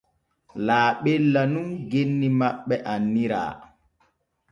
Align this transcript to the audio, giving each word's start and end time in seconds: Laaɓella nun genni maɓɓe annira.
Laaɓella 0.65 1.41
nun 1.53 1.67
genni 1.91 2.27
maɓɓe 2.39 2.75
annira. 2.93 3.41